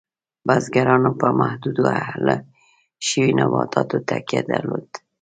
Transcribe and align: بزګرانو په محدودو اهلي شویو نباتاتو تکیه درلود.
بزګرانو 0.47 1.11
په 1.21 1.27
محدودو 1.39 1.83
اهلي 2.03 2.35
شویو 3.07 3.35
نباتاتو 3.39 3.97
تکیه 4.09 4.41
درلود. 4.51 4.89